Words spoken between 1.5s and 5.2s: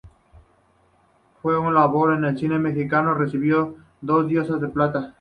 su labor en cine mexicano, recibió Dos Diosas de Plata.